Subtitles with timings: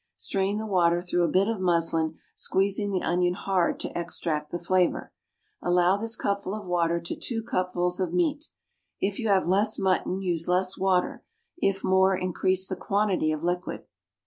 [0.17, 4.57] Strain the water through a bit of muslin, squeezing the onion hard to extract the
[4.57, 5.13] flavor.
[5.61, 8.45] Allow this cupful of water to two cupfuls of meat.
[8.99, 11.23] If you have less mutton use less water;
[11.57, 13.83] if more increase the quantity of liquid.